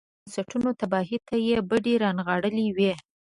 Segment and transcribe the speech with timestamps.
[0.03, 2.93] د وطن د بنسټونو تباهۍ ته يې بډې را نغاړلې وي.